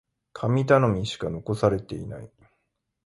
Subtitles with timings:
[0.33, 2.31] 神頼みしか残されていない。